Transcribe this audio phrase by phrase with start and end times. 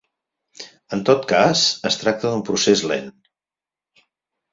[0.95, 3.13] En tot cas, es tracta d’un procés lent.